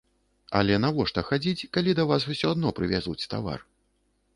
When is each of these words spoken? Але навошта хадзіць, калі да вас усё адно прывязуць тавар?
Але 0.59 0.79
навошта 0.85 1.25
хадзіць, 1.29 1.67
калі 1.77 1.95
да 2.01 2.09
вас 2.13 2.21
усё 2.33 2.47
адно 2.55 2.67
прывязуць 2.79 3.27
тавар? 3.37 3.59